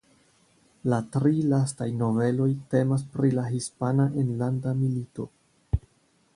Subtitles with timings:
[0.93, 5.31] La tri lastaj noveloj temas pri la Hispana Enlanda Milito.